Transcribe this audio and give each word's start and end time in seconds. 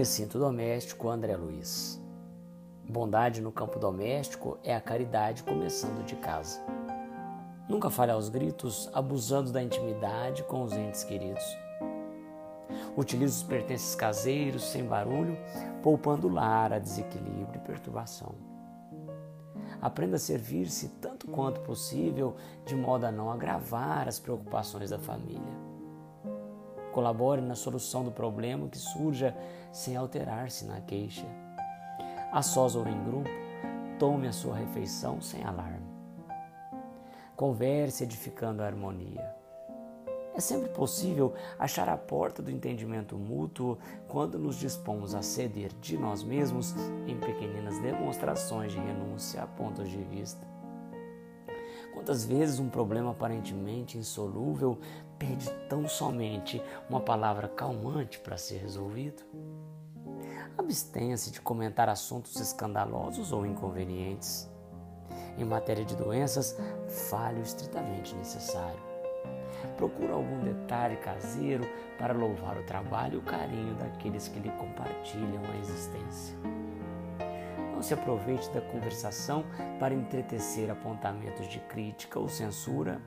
recinto 0.00 0.38
doméstico, 0.38 1.10
André 1.10 1.36
Luiz. 1.36 2.00
Bondade 2.88 3.42
no 3.42 3.52
campo 3.52 3.78
doméstico 3.78 4.56
é 4.64 4.74
a 4.74 4.80
caridade 4.80 5.42
começando 5.42 6.02
de 6.06 6.16
casa. 6.16 6.58
Nunca 7.68 7.90
fale 7.90 8.10
aos 8.10 8.30
gritos, 8.30 8.88
abusando 8.94 9.52
da 9.52 9.62
intimidade 9.62 10.42
com 10.44 10.62
os 10.62 10.72
entes 10.72 11.04
queridos. 11.04 11.44
Utilize 12.96 13.36
os 13.36 13.42
pertences 13.42 13.94
caseiros, 13.94 14.70
sem 14.70 14.84
barulho, 14.84 15.36
poupando 15.82 16.28
o 16.28 16.32
lar 16.32 16.72
a 16.72 16.78
desequilíbrio 16.78 17.56
e 17.56 17.66
perturbação. 17.66 18.34
Aprenda 19.82 20.16
a 20.16 20.18
servir-se 20.18 20.88
tanto 20.98 21.26
quanto 21.26 21.60
possível, 21.60 22.36
de 22.64 22.74
modo 22.74 23.04
a 23.04 23.12
não 23.12 23.30
agravar 23.30 24.08
as 24.08 24.18
preocupações 24.18 24.88
da 24.88 24.98
família. 24.98 25.69
Colabore 26.92 27.40
na 27.40 27.54
solução 27.54 28.04
do 28.04 28.10
problema 28.10 28.68
que 28.68 28.78
surja 28.78 29.36
sem 29.72 29.96
alterar-se 29.96 30.64
na 30.64 30.80
queixa. 30.80 31.26
A 32.32 32.42
sós 32.42 32.74
ou 32.76 32.86
em 32.86 33.04
grupo, 33.04 33.30
tome 33.98 34.26
a 34.26 34.32
sua 34.32 34.56
refeição 34.56 35.20
sem 35.20 35.44
alarme. 35.44 35.88
Converse 37.36 38.04
edificando 38.04 38.62
a 38.62 38.66
harmonia. 38.66 39.40
É 40.34 40.40
sempre 40.40 40.68
possível 40.70 41.34
achar 41.58 41.88
a 41.88 41.96
porta 41.96 42.42
do 42.42 42.50
entendimento 42.50 43.16
mútuo 43.16 43.78
quando 44.08 44.38
nos 44.38 44.56
dispomos 44.56 45.14
a 45.14 45.22
ceder 45.22 45.72
de 45.80 45.98
nós 45.98 46.22
mesmos 46.22 46.74
em 47.06 47.18
pequeninas 47.18 47.78
demonstrações 47.80 48.72
de 48.72 48.78
renúncia 48.78 49.42
a 49.42 49.46
pontos 49.46 49.88
de 49.88 50.02
vista. 50.04 50.46
Quantas 51.92 52.24
vezes 52.24 52.58
um 52.58 52.68
problema 52.68 53.10
aparentemente 53.10 53.98
insolúvel 53.98 54.78
pede 55.18 55.50
tão 55.68 55.86
somente 55.88 56.62
uma 56.88 57.00
palavra 57.00 57.48
calmante 57.48 58.18
para 58.18 58.36
ser 58.36 58.58
resolvido? 58.58 59.22
Abstenha-se 60.56 61.30
de 61.30 61.40
comentar 61.40 61.88
assuntos 61.88 62.36
escandalosos 62.36 63.32
ou 63.32 63.44
inconvenientes. 63.44 64.48
Em 65.36 65.44
matéria 65.44 65.84
de 65.84 65.96
doenças, 65.96 66.56
fale 67.10 67.40
o 67.40 67.42
estritamente 67.42 68.14
necessário. 68.14 68.80
Procura 69.76 70.14
algum 70.14 70.40
detalhe 70.40 70.96
caseiro 70.96 71.64
para 71.98 72.14
louvar 72.14 72.56
o 72.56 72.64
trabalho 72.64 73.14
e 73.14 73.18
o 73.18 73.22
carinho 73.22 73.74
daqueles 73.74 74.28
que 74.28 74.38
lhe 74.38 74.50
compartilham 74.52 75.42
a 75.52 75.56
existência. 75.58 76.36
Não 77.80 77.84
se 77.84 77.94
aproveite 77.94 78.50
da 78.50 78.60
conversação 78.60 79.42
para 79.78 79.94
entretecer 79.94 80.70
apontamentos 80.70 81.48
de 81.48 81.58
crítica 81.60 82.18
ou 82.18 82.28
censura, 82.28 83.00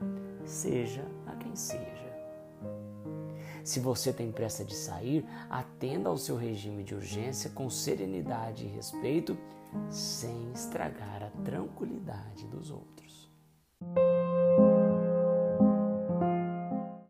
seja 0.44 1.06
a 1.28 1.36
quem 1.36 1.54
seja. 1.54 2.12
Se 3.62 3.78
você 3.78 4.12
tem 4.12 4.32
pressa 4.32 4.64
de 4.64 4.74
sair, 4.74 5.24
atenda 5.48 6.08
ao 6.08 6.18
seu 6.18 6.34
regime 6.34 6.82
de 6.82 6.92
urgência 6.92 7.50
com 7.50 7.70
serenidade 7.70 8.64
e 8.64 8.68
respeito, 8.68 9.38
sem 9.88 10.50
estragar 10.50 11.22
a 11.22 11.30
tranquilidade 11.44 12.44
dos 12.48 12.72
outros. 12.72 13.30